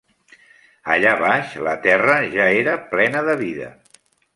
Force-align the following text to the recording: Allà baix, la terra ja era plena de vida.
Allà 0.95 1.11
baix, 1.21 1.53
la 1.69 1.75
terra 1.85 2.19
ja 2.35 2.51
era 2.65 2.77
plena 2.97 3.27
de 3.33 3.41
vida. 3.49 3.75